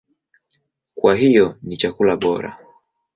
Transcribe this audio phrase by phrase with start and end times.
[0.95, 2.57] Kwa hiyo ni chakula bora.